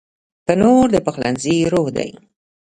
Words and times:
تنور 0.47 0.87
د 0.91 0.95
پخلنځي 1.05 1.57
روح 1.71 1.87
دی 1.97 2.09